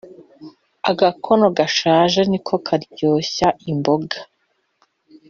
Agakono 0.89 1.45
gashaje 1.57 2.21
niko 2.31 2.53
karyoshya 2.65 3.47
imboga. 3.71 4.17